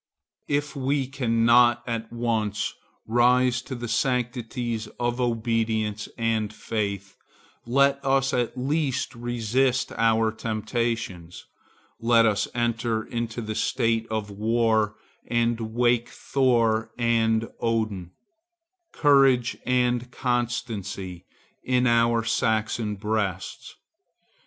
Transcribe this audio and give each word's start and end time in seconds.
If 0.47 0.75
we 0.75 1.05
cannot 1.05 1.83
at 1.85 2.11
once 2.11 2.73
rise 3.05 3.61
to 3.61 3.75
the 3.75 3.87
sanctities 3.87 4.87
of 4.99 5.21
obedience 5.21 6.09
and 6.17 6.51
faith, 6.51 7.17
let 7.67 8.03
us 8.03 8.33
at 8.33 8.57
least 8.57 9.13
resist 9.13 9.91
our 9.91 10.31
temptations; 10.31 11.45
let 11.99 12.25
us 12.25 12.47
enter 12.55 13.03
into 13.03 13.43
the 13.43 13.53
state 13.53 14.07
of 14.09 14.31
war 14.31 14.95
and 15.27 15.59
wake 15.75 16.09
Thor 16.09 16.89
and 16.97 17.47
Woden, 17.61 18.13
courage 18.91 19.55
and 19.67 20.09
constancy, 20.11 21.25
in 21.61 21.85
our 21.85 22.23
Saxon 22.23 22.95
breasts. 22.95 23.75